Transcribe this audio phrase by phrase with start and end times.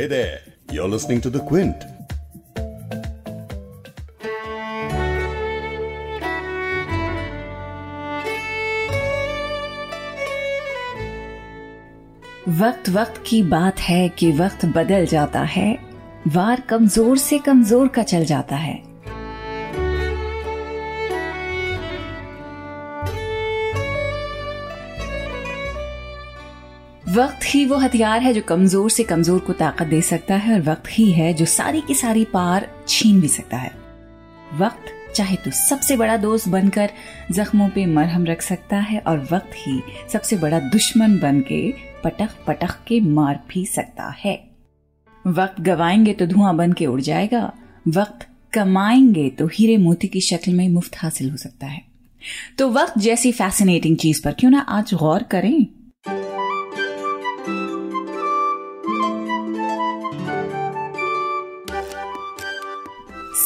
[0.00, 0.40] Hey there,
[0.72, 1.76] you're listening to The Quint.
[12.48, 15.78] वक्त वक्त की बात है कि वक्त बदल जाता है
[16.28, 18.89] वार कमज़ोर से कमज़ोर का चल जाता है
[27.10, 30.60] वक्त ही वो हथियार है जो कमज़ोर से कमज़ोर को ताकत दे सकता है और
[30.62, 33.70] वक्त ही है जो सारी की सारी पार छीन भी सकता है।
[34.58, 36.90] वक्त चाहे तो सबसे बड़ा दोस्त बनकर
[37.30, 39.80] जख्मों पे मरहम रख सकता है और वक्त ही
[40.12, 41.60] सबसे बड़ा दुश्मन बन के
[42.04, 44.38] पटख पटख के मार भी सकता है।
[45.24, 47.52] वक्त गवाएँगे तो धुआँ बन के उड़ जाएगा,
[47.88, 51.82] वक्त कमाएँगे तो हीरे मोती की शक्ल में मुफ़्त हासिल हो सकता है।
[52.58, 55.66] तो वक्त जैसी फैसिनेटिंग चीज़ पर क्यों ना आज गौर करें?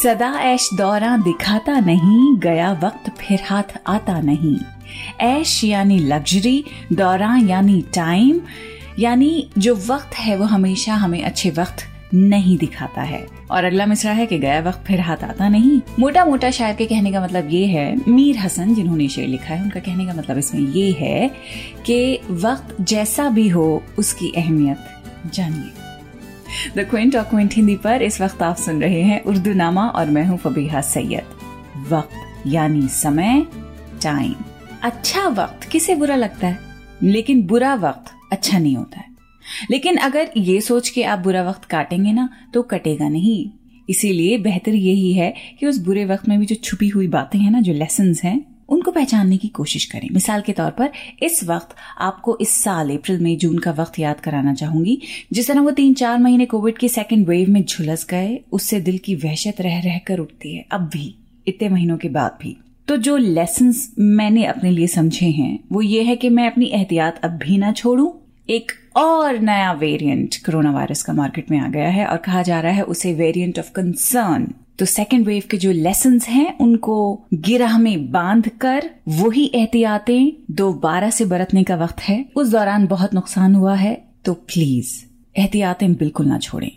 [0.05, 4.57] सदा ऐश दौरा दिखाता नहीं, गया वक्त फिर हाथ आता नहीं।
[5.21, 8.41] ऐश यानी लग्जरी, दौरा यानी टाइम,
[8.99, 11.77] यानी जो वक्त है वो हमेशा हमें अच्छे वक्त
[12.15, 16.25] नहीं दिखाता है। और अगला मिसरा है कि गया वक्त फिर हाथ आता नहीं। मोटा
[16.25, 19.81] मोटा शायर के कहने का मतलब ये है, मीर हसन जिन्होंने शेर लिखा है, उनका
[19.81, 21.29] कहने का मतलब इसमें ये है
[21.87, 25.84] कि वक्त जैसा भी हो, उसकी अहमियत जानिए।
[26.77, 30.11] द क्विंट और क्विंट हिंदी पर इस वक्त आप सुन रहे हैं उर्दू नामा और
[30.11, 33.47] मैं हूँ फबीहा सैयद। वक्त यानी समय
[34.03, 34.35] टाइम
[34.83, 36.59] अच्छा वक्त किसे बुरा लगता है?
[37.03, 39.07] लेकिन बुरा वक्त अच्छा नहीं होता है।
[39.71, 43.51] लेकिन अगर ये सोच के आप बुरा वक्त काटेंगे ना तो कटेगा नहीं।
[43.91, 47.51] इसीलिए बेहतर यही है कि उस बुरे वक्त में भी जो छुपी हुई बातें हैं
[47.51, 50.91] ना जो लेसन हैं उनको पहचानने की कोशिश करें। मिसाल के तौर पर,
[51.23, 51.69] इस वक्त
[52.01, 55.01] आपको इस साल अप्रैल, मई, जून का वक्त याद कराना चाहूँगी।
[55.33, 58.98] जिस तरह वो तीन चार महीने कोविड के सेकेंड वेव में झुलस गए, उससे दिल
[58.98, 61.15] की वहशत रह रह कर उठती है। अब भी,
[61.47, 62.57] इतने महीनों के बाद भी।
[62.89, 67.20] तो जो लेसन मैंने अपने लिए समझे हैं, वो ये है कि मैं अपनी एहतियात
[67.25, 68.20] अब भी ना छोड़ू।
[68.51, 72.61] एक और नया वेरिएंट कोरोना वायरस का मार्केट में आ गया है और कहा जा
[72.61, 77.79] रहा है उसे वेरिएंट ऑफ़ कंसर्न तो सेकेंड वेव के जो लेसन हैं, उनको गिरह
[77.79, 83.55] में बाँध कर वही एहतियातें दोबारा से बरतने का वक्त है। उस दौरान बहुत नुकसान
[83.55, 85.05] हुआ है तो प्लीज़
[85.39, 86.70] एहतियातें बिल्कुल ना छोड़ें।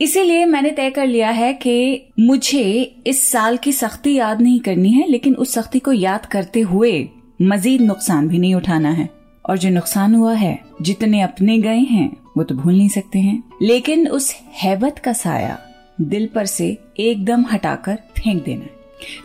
[0.00, 4.90] इसीलिए मैंने तय कर लिया है कि मुझे इस साल की सख्ती याद नहीं करनी
[4.90, 7.08] है, लेकिन उस सख्ती को याद करते हुए
[7.42, 9.08] मजीद नुकसान भी नहीं उठाना है।
[9.48, 13.42] और जो नुकसान हुआ है, जितने अपने गए हैं, वो तो भूल नहीं सकते हैं।
[13.62, 15.58] लेकिन उस हैबत का साया
[16.00, 18.66] दिल पर से एकदम हटाकर फेंक देना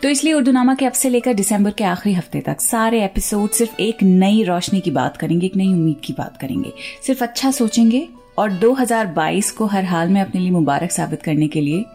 [0.04, 3.50] तो इसलिए उर्दू नामा के अब से लेकर दिसंबर के आखिरी हफ़्ते तक सारे एपिसोड
[3.50, 7.52] सिर्फ़ एक नई रोशनी की बात करेंगे, एक नई उम्मीद की बात करेंगे। सिर्फ़ अच्छा
[7.52, 11.86] सोचेंगे और 2022 को हर हाल में अपने लिए मुबारक साबित करने के लिए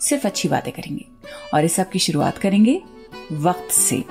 [0.00, 1.04] सिर्फ़ अच्छी बातें करेंगे।
[1.54, 2.82] और इस सब की शुरुआत करेंगे
[3.32, 4.04] वक्त से।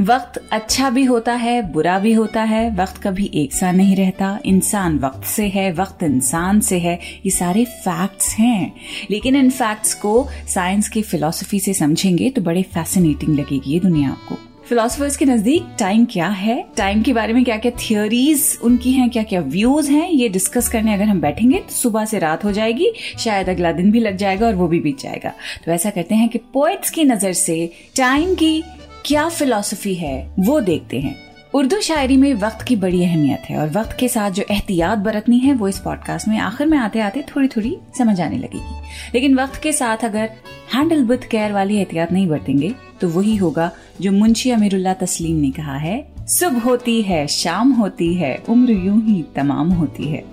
[0.00, 4.38] वक्त अच्छा भी होता है, बुरा भी होता है, वक्त कभी एक सा नहीं रहता।
[4.44, 8.72] इंसान वक्त से है, वक्त इंसान से है, ये सारे फैक्ट्स हैं।
[9.10, 14.10] लेकिन इन फैक्ट्स को साइंस की फिलोसफी से समझेंगे तो बड़े फैसिनेटिंग लगेगी ये दुनिया
[14.10, 14.38] आपको।
[14.68, 16.64] फिलोसफर्स के नज़दीक टाइम क्या है?
[16.76, 20.68] टाइम के बारे में क्या क्या थियोरीज उनकी हैं क्या क्या व्यूज़ हैं, ये डिस्कस
[20.68, 24.16] करने अगर हम बैठेंगे तो सुबह से रात हो जाएगी, शायद अगला दिन भी लग
[24.16, 25.32] जाएगा और वो भी बीत जाएगा।
[25.64, 28.62] तो ऐसा करते हैं कि पोइट्स की नज़र से टाइम की
[29.04, 31.14] क्या फिलॉसफी है, वो देखते हैं।
[31.54, 35.38] उर्दू शायरी में वक्त की बड़ी अहमियत है और वक्त के साथ जो एहतियात बरतनी
[35.38, 38.80] है, वो इस पॉडकास्ट में आखिर में आते आते थोड़ी थोड़ी समझ आने लगेगी।
[39.14, 40.30] लेकिन वक्त के साथ अगर
[40.74, 43.70] हैंडल विथ केयर वाली एहतियात नहीं बरतेंगे तो वही होगा
[44.00, 49.02] जो मुंशी अमीरुल्ला तस्लीम ने कहा है, सुबह होती है, शाम होती है, उम्र यूँ
[49.06, 50.24] ही तमाम होती है।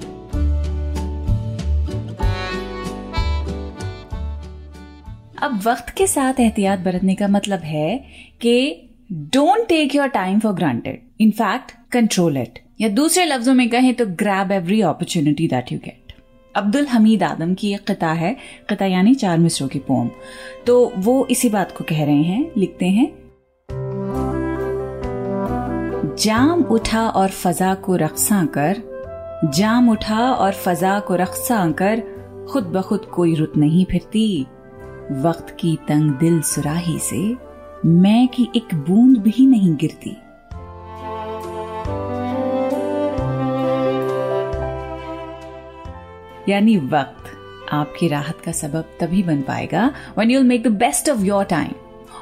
[5.41, 7.97] अब वक्त के साथ एहतियात बरतने का मतलब है
[8.41, 8.53] कि
[9.11, 14.05] don't take your time for granted in fact control it या दूसरे लफ्जों में कहें तो
[14.05, 16.13] grab every opportunity that you get
[16.55, 18.35] Abdul Hameed Adam की एक कता है,
[18.69, 20.09] कता यानी चार मिसरों की पोम.
[20.67, 23.07] तो वो इसी बात को कह रहे हैं, लिखते हैं,
[26.19, 28.81] जाम उठा और फजा को रक्सा कर,
[29.55, 32.01] जाम उठा और फजा को रक्सा कर
[32.51, 34.45] खुद ब खुद कोई रुत नहीं फिरती।
[35.11, 37.17] वक्त की तंग दिल सुराही से
[37.85, 40.11] मैं की एक बूंद भी नहीं गिरती।
[46.51, 51.23] यानी वक्त आपकी राहत का सबब तभी बन पाएगा when you'll make the best of
[51.25, 51.71] your time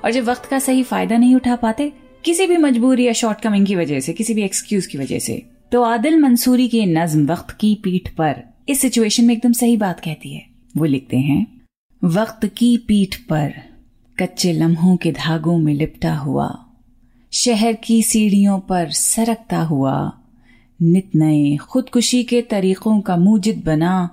[0.03, 1.91] और जब वक्त का सही फ़ायदा नहीं उठा पाते,
[2.23, 5.41] किसी भी मजबूरी या शॉर्टकमिंग की वजह से, किसी भी एक्सक्यूज की वजह से
[5.71, 9.99] तो आदिल मंसूरी के नज्म वक्त की पीठ पर इस सिचुएशन में एकदम सही बात
[9.99, 10.45] कहती है।
[10.77, 11.45] वो लिखते हैं
[12.03, 13.53] वक्त की पीठ पर
[14.19, 16.65] कच्चे लम्हों के धागों में लिपटा हुआ,
[17.33, 20.13] शहर की सीढ़ियों पर सरकता हुआ,
[20.81, 24.09] नित नए खुदकुशी के तरीकों का मूजिद बना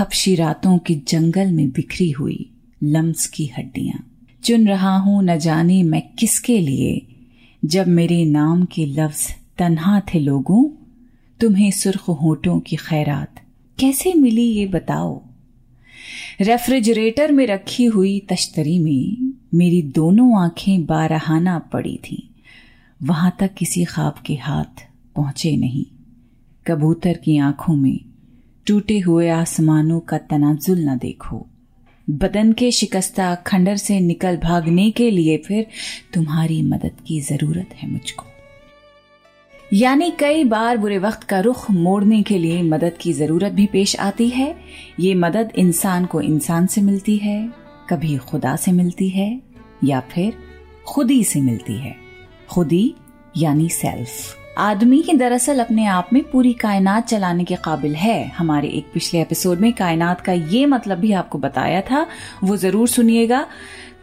[0.00, 2.50] हफ्शी रातों के जंगल में बिखरी हुई
[2.82, 4.04] लम्स की हड्डियाँ।
[4.44, 7.06] चुन रहा हूँ न जाने मैं किसके लिए,
[7.64, 10.64] जब मेरे नाम के लफ्ज तन्हा थे लोगों,
[11.40, 13.40] तुम्हें सुर्ख होठों की खैरात
[13.78, 15.25] कैसे मिली ये बताओ?
[16.40, 22.42] रेफ्रिजरेटर में रखी हुई तश्तरी में मेरी दोनों आँखें बारहाना पड़ी थीं।
[23.02, 24.86] वहाँ तक किसी ख्वाब के हाथ
[25.16, 25.84] पहुँचे नहीं।
[26.66, 28.00] कबूतर की आँखों में
[28.66, 31.46] टूटे हुए आसमानों का तनाजुल न देखो।
[32.10, 35.66] बदन के शिकस्ता खंडर से निकल भागने के लिए फिर
[36.14, 38.26] तुम्हारी मदद की ज़रूरत है मुझको।
[39.72, 43.96] यानी कई बार बुरे वक्त का रुख मोड़ने के लिए मदद की ज़रूरत भी पेश
[43.96, 44.56] आती है।
[45.00, 47.52] ये मदद इंसान को इंसान से मिलती है,
[47.90, 49.42] कभी खुदा से मिलती है,
[49.84, 50.32] या फिर
[50.86, 51.96] खुदी से मिलती है।
[52.50, 52.94] खुदी
[53.36, 58.68] यानी सेल्फ। आदमी ही दरअसल अपने आप में पूरी कायनात चलाने के काबिल है। हमारे
[58.68, 62.06] एक पिछले एपिसोड में कायनात का ये मतलब भी आपको बताया था,
[62.44, 63.46] वो ज़रूर सुनिएगा।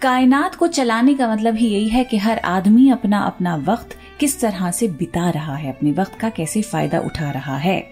[0.03, 4.39] कायनात को चलाने का मतलब ही यही है कि हर आदमी अपना अपना वक्त किस
[4.41, 7.83] तरह से बिता रहा है, अपने वक्त का कैसे फ़ायदा उठा रहा है।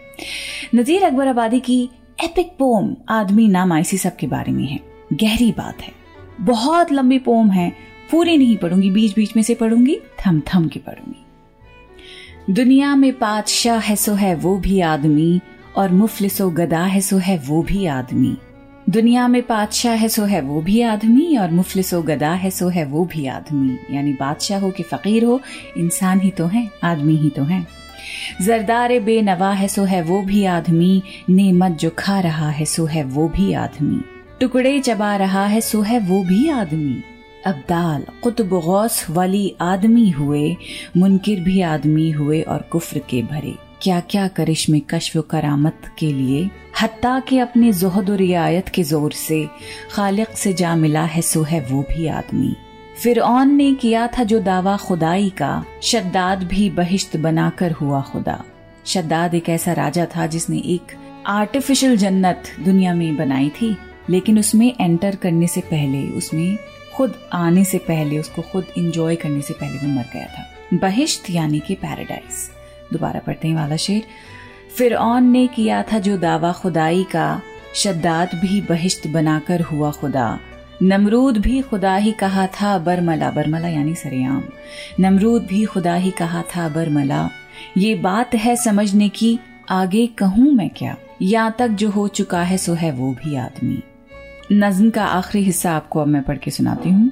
[0.76, 1.90] नजीर अकबर आबादी की
[2.24, 4.80] एपिक पोम आदमी नाम आईसी सब के बारे में है।
[5.14, 5.94] गहरी बात है।
[6.42, 7.72] बहुत लंबी पोम है।
[8.12, 13.80] पूरी नहीं पढ़ूँगी बीच बीच में से पढ़ूँगी थम थम के पढ़ूँगी। दुनिया में पातशाह
[13.80, 15.42] है सो है वो भी आदमी,
[15.78, 18.38] और मुफलिसो गदा है सो है वो भी आदमी।
[18.92, 22.86] दुनिया में पातशाह है, सो है वो भी आदमी, और मुफलिसो गदा है, सो है
[22.86, 25.42] वो भी आदमी। यानी बादशाह हो कि फकीर हो,
[25.78, 27.68] इंसान ही तो है, आदमी ही तो है।
[28.42, 33.04] जरदार बेनवा है, सो है वो भी आदमी। नेमत जो खा रहा है, सो है
[33.04, 34.02] वो भी आदमी।
[34.40, 37.04] टुकड़े चबा रहा है, सो है वो भी आदमी।
[37.46, 40.58] अब्दाल, कुतुब गौस वाली आदमी हुए,
[40.98, 46.50] मुनकिर भी आदमी हुए और कुफ्र के भरे। क्या क्या करिश्मे कश्व करामत के लिए,
[46.82, 49.48] हत्ता के अपने जोहद और रियायत के ज़ोर से
[49.92, 52.56] खालिक से जा मिला है सो है वो भी आदमी।
[53.04, 58.44] फिर ने किया था जो दावा खुदाई का, शद्दाद भी बहिश्त बनाकर हुआ खुदा।
[58.86, 60.96] शद्दाद एक ऐसा राजा था जिसने एक
[61.28, 63.76] आर्टिफिशियल जन्नत दुनिया में बनाई थी,
[64.10, 66.58] लेकिन उसमें एंटर करने से पहले, उसमें
[66.96, 71.30] खुद आने से पहले, उसको खुद इंजॉय करने से पहले वो मर गया था। बहिश्त
[71.30, 72.50] यानी कि पैराडाइज
[72.94, 74.04] दोबारा पढ़ते हैं वाला शेर।
[74.78, 77.42] फिर ने किया था जो दावा खुदाई का
[77.76, 80.40] शद्दाद भी बहिश्त बनाकर हुआ खुदा।
[80.82, 84.44] नमरूद भी खुदा ही कहा था, बरमला बरमला यानी सरेआम।
[85.00, 87.30] नमरूद भी खुदा ही कहा था, बरमला।
[87.78, 89.40] ये बात है समझने की,
[89.70, 90.96] आगे कहूँ मैं क्या?
[91.22, 93.84] यहाँ तक जो हो चुका है, सो है वो भी आदमी।
[94.52, 97.12] नज्म का आखिरी हिस्सा आपको अब मैं पढ़ के सुनाती हूँ।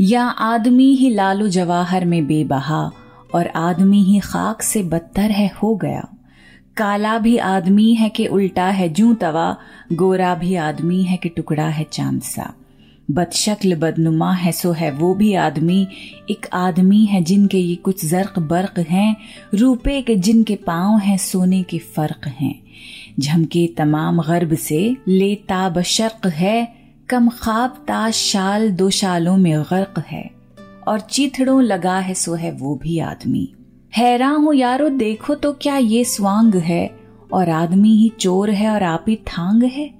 [0.00, 2.92] या आदमी ही लालो जवाहर में बेबहा
[3.34, 6.08] और आदमी ही खाक से बदतर है, हो गया।
[6.76, 9.56] काला भी आदमी है कि उल्टा है, जू तवा,
[9.92, 12.54] गोरा भी आदमी है कि टुकड़ा है चाँद सा
[13.10, 15.88] बदशक्ल बदनुमा है, सो है वो भी आदमी।
[16.30, 19.16] एक आदमी है जिनके ये कुछ जर्क बर्क हैं,
[19.54, 22.62] रूपे के जिनके पाँव हैं, सोने के फ़र्क हैं।
[23.20, 26.74] झमके तमाम गर्ब से ले ताब शर्क है,
[27.08, 30.39] कम खाब ताश शाल दो शालों में गर्क है।
[30.90, 33.54] और चीथड़ों लगा है, सो है वो भी आदमी।
[33.96, 36.96] हैरान हूँ, यारो, देखो तो क्या ये स्वांग है?
[37.32, 39.94] और आदमी ही चोर है और आप ही थांग है?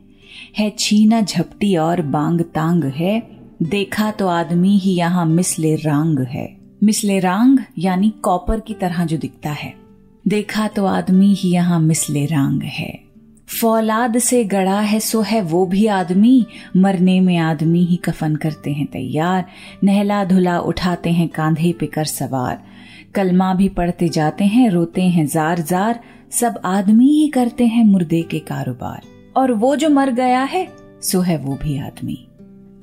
[0.59, 3.31] है छीना झपटी और बांग तांग है?
[3.63, 9.17] देखा तो आदमी ही यहाँ मिसले रांग है। मिसले रांग यानी कॉपर की तरह जो
[9.17, 9.75] दिखता है।
[10.29, 13.10] देखा तो आदमी ही यहाँ मिसले रांग है।
[13.51, 18.73] फौलाद से गड़ा है, सो है वो भी आदमी। मरने में आदमी ही कफन करते
[18.73, 19.45] हैं तैयार।
[19.85, 22.63] नहला धुला उठाते हैं, कांधे पे कर सवार।
[23.15, 28.23] कलमा भी पढ़ते जाते हैं, रोते हैं जार जार। सब आदमी ही करते हैं मुर्दे
[28.23, 29.03] के कारोबार।
[29.37, 30.69] और वो जो मर गया है,
[31.03, 32.27] सो है वो भी आदमी।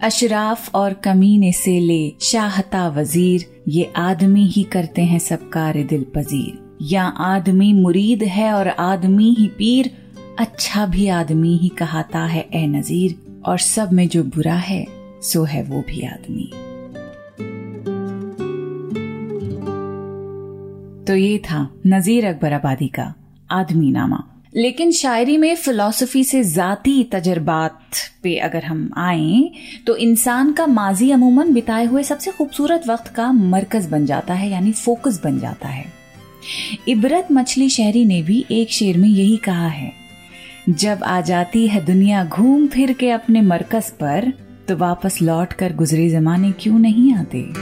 [0.01, 6.05] अशराफ और कमीने से ले शाहता वज़ीर, ये आदमी ही करते हैं सब कार दिल
[6.15, 10.06] पजीर। या आदमी मुरीद है और आदमी ही पीर
[10.39, 13.15] अच्छा भी आदमी ही कहाता है, ए नजीर,
[13.45, 14.85] और सब में जो बुरा है,
[15.21, 16.49] सो है वो भी आदमी.
[21.07, 23.13] तो ये था नजीर अकबर आबादी का
[23.51, 24.23] आदमी नामा
[24.55, 29.49] लेकिन शायरी में फिलॉसफी से ज़ाती तजर्बात पे अगर हम आए
[29.87, 34.49] तो इंसान का माजी अमूमन बिताए हुए सबसे खूबसूरत वक्त का मरकज बन जाता है,
[34.49, 35.85] यानी फोकस बन जाता है।
[36.87, 39.91] इबरत मछली शहरी ने भी एक शेर में यही कहा है
[40.69, 44.33] जब आ जाती है दुनिया घूम फिर के अपने मरकज पर
[44.67, 47.53] तो वापस लौट कर गुजरे जमाने क्यों नहीं आते?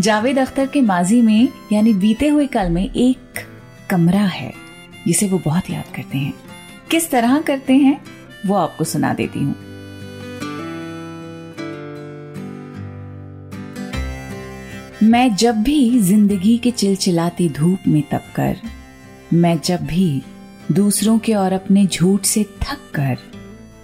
[0.00, 3.46] जावेद अख्तर के माजी में, यानी बीते हुए कल में, एक
[3.90, 4.52] कमरा है,
[5.06, 6.34] जिसे वो बहुत याद करते हैं।
[6.90, 8.00] किस तरह करते हैं,
[8.46, 9.65] वो आपको सुना देती हूँ।
[15.06, 18.56] मैं जब भी ज़िंदगी के चिलचिलाती धूप में तप कर,
[19.34, 20.22] मैं जब भी
[20.72, 23.18] दूसरों के और अपने झूठ से थक कर,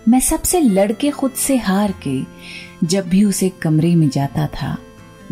[0.09, 2.23] मैं सबसे लड़के खुद से हार के
[2.87, 4.77] जब भी उसे कमरे में जाता था,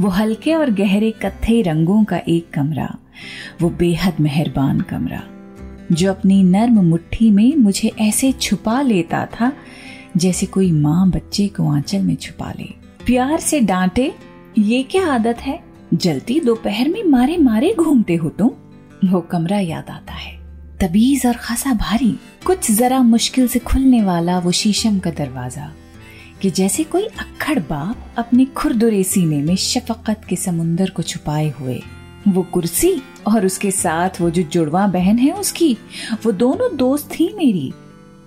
[0.00, 2.96] वो हल्के और गहरे कत्थे रंगों का एक कमरा,
[3.62, 5.22] वो बेहद मेहरबान कमरा,
[5.92, 9.52] जो अपनी नर्म मुट्ठी में मुझे ऐसे छुपा लेता था,
[10.16, 12.68] जैसे कोई माँ बच्चे को आंचल में छुपा ले।
[13.06, 14.14] प्यार से डांटे,
[14.58, 15.69] ये क्या आदत है?
[15.94, 18.50] जलती दोपहर में मारे मारे घूमते हो तुम।
[19.08, 20.38] वो कमरा याद आता है।
[20.80, 25.70] तबीज और खासा भारी, कुछ जरा मुश्किल से खुलने वाला वो शीशम का दरवाज़ा,
[26.42, 31.82] कि जैसे कोई अक्खड़ बाप अपने खुरदुरे सीने में शफकत के समुंदर को छुपाए हुए।
[32.28, 35.76] वो कुर्सी और उसके साथ वो जो जुड़वा बहन है उसकी,
[36.26, 37.72] वो दोनों दोस्त थी मेरी।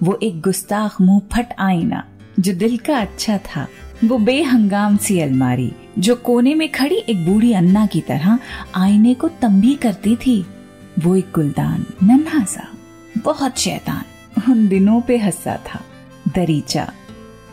[0.04, 2.04] वो एक गुस्ताख मुँह फट आईना,
[2.40, 3.68] जो दिल का अच्छा था।
[4.06, 8.40] वो बेहंगाम सी अलमारी जो कोने में खड़ी एक बूढ़ी अन्ना की तरह
[8.76, 10.46] आईने को तंबी करती थी,
[11.00, 12.68] वो एक गुलदान नन्हा सा
[13.18, 14.04] बहुत शैतान,
[14.52, 15.82] उन दिनों पे हंसा था,
[16.36, 16.94] दरीचा,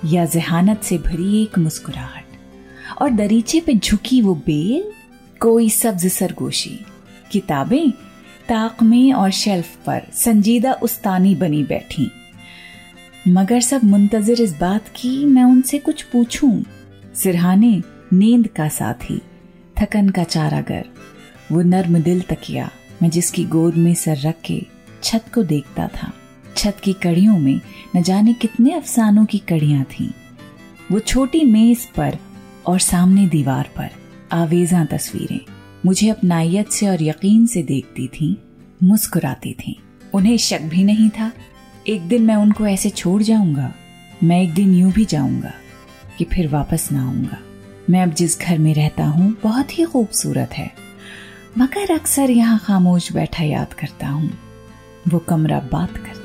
[0.04, 2.24] या जहानत से भरी एक मुस्कुराहट।
[3.02, 4.92] और दरीचे पे झुकी वो बेल,
[5.40, 6.86] कोई सब्ज सरगोशी,
[7.32, 7.90] किताबें,
[8.48, 12.10] ताक में और शेल्फ पर संजीदा उस्तानी बनी बैठी।
[13.28, 16.64] मगर सब मुंतजर इस बात की, मैं उनसे कुछ पूछूँ?
[17.14, 17.82] सिरहाने
[18.12, 19.20] नींद का साथी,
[19.80, 20.84] थकन का चारागर।
[21.52, 22.70] वो नर्म दिल तकिया,
[23.02, 24.66] मैं जिसकी गोद में सर रख के
[25.02, 26.12] छत को देखता था।
[26.56, 27.60] छत की कड़ियों में
[27.96, 30.08] न जाने कितने अफसानों की कड़ियाँ थीं।
[30.92, 32.16] वो छोटी मेज पर
[32.66, 33.90] और सामने दीवार पर
[34.32, 35.40] आवेजा तस्वीरें
[35.86, 38.34] मुझे अपनाइत से और यकीन से देखती थीं,
[38.82, 39.74] मुस्कुराती थीं।
[40.14, 41.30] उन्हें शक भी नहीं था,
[41.88, 43.72] एक दिन मैं उनको ऐसे छोड़ जाऊँगा,
[44.22, 45.52] मैं एक दिन यूँ भी जाऊँगा
[46.18, 47.38] कि फिर वापस ना आऊँगा।
[47.90, 50.72] मैं अब जिस घर में रहता हूँ, बहुत ही खूबसूरत है।
[51.58, 54.30] मगर अक्सर यहाँ खामोश बैठा याद करता हूँ।
[55.08, 56.20] वो कमरा बात कर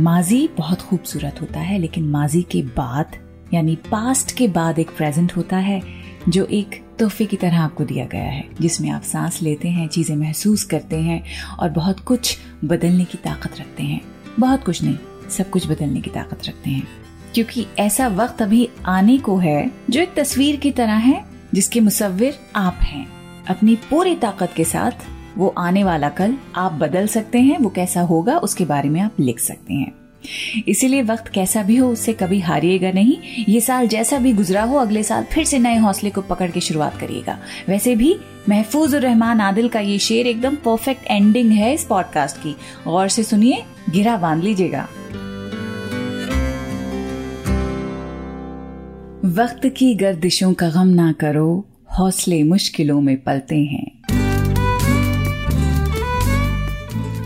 [0.00, 3.06] माजी बहुत खूबसूरत होता है, लेकिन माजी के बाद,
[3.54, 5.82] यानी पास्ट के बाद एक प्रेजेंट होता है,
[6.28, 10.16] जो एक तोहफे की तरह आपको दिया गया है, जिसमें आप सांस लेते हैं, चीज़ें
[10.16, 11.24] महसूस करते हैं
[11.58, 14.00] और बहुत कुछ बदलने की ताकत रखते हैं।
[14.40, 14.98] बहुत कुछ नहीं,
[15.30, 16.88] सब कुछ बदलने की ताकत रखते हैं।
[17.34, 22.38] क्योंकि ऐसा वक्त अभी आने को है, जो एक तस्वीर की तरह है, जिसके मुसविर
[22.56, 23.06] आप हैं।
[23.44, 24.92] अपनी पूरी ताकत के साथ
[25.38, 29.12] वो आने वाला कल आप बदल सकते हैं, वो कैसा होगा, उसके बारे में आप
[29.20, 30.03] लिख सकते हैं।
[30.68, 34.76] इसीलिए वक्त कैसा भी हो, उससे कभी हारिएगा नहीं। ये साल जैसा भी गुजरा हो,
[34.76, 37.38] अगले साल फिर से नए हौसले को पकड़ के शुरुआत करिएगा।
[37.68, 38.16] वैसे भी
[38.48, 43.08] महफूज और रहमान आदिल का ये शेर एकदम परफेक्ट एंडिंग है इस पॉडकास्ट की। गौर
[43.08, 44.88] से सुनिए, गिरा बाँध लीजिएगा।
[49.24, 51.66] वक्त की गर्दिशों का गम ना करो,
[51.98, 54.03] हौसले मुश्किलों में पलते हैं।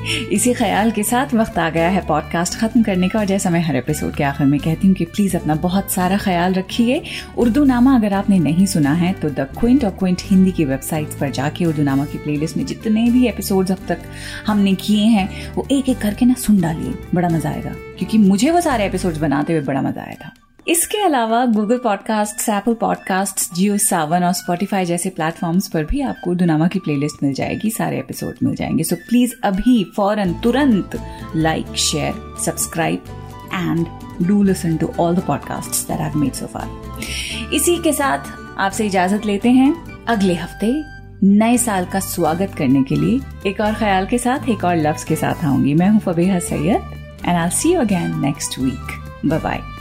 [0.09, 3.61] इसी ख्याल के साथ वक्त आ गया है पॉडकास्ट खत्म करने का और जैसा मैं
[3.61, 7.03] हर एपिसोड के आखिर में कहती हूँ कि प्लीज़ अपना बहुत सारा ख्याल रखिए।
[7.39, 11.19] उर्दू नामा अगर आपने नहीं सुना है तो द क्विंट और क्विंट हिंदी की वेबसाइट
[11.21, 13.99] पर जाके उर्दू नामा की प्लेलिस्ट में जितने भी एपिसोड अब तक
[14.47, 18.51] हमने किए हैं, वो एक एक करके ना सुन डालिए। बड़ा मज़ा आएगा। क्योंकि मुझे
[18.51, 20.33] वो सारे एपिसोड बनाते हुए बड़ा मज़ा आया था।
[20.69, 26.35] इसके अलावा Google podcast Apple podcast Jio Saavn और स्पॉटिफाई जैसे प्लेटफॉर्म्स पर भी आपको
[26.35, 30.91] दुनामा की प्लेलिस्ट मिल जाएगी, सारे एपिसोड मिल जाएँगे। सो प्लीज़ अभी फ़ौरन, तुरंत
[31.37, 33.05] like share subscribe
[33.55, 33.87] and
[34.27, 38.19] do listen to all the podcast that made so far इसी के साथ
[38.59, 40.73] आपसे इजाज़त लेते हैं अगले हफ़्ते
[41.27, 45.05] नए साल का स्वागत करने के लिए। एक और ख्याल के साथ, एक और लफ्ज
[45.05, 46.95] के साथ आऊँगी। मैं हूँ Fabiha Syed
[47.27, 49.78] and I see you again next week bye bye